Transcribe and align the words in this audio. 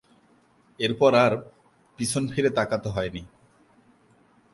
এরপর 0.79 1.11
আর 1.15 1.33
পিছন 1.99 2.23
ফিরে 2.27 2.49
তাকাতে 2.49 2.89
হয়নি। 2.89 3.21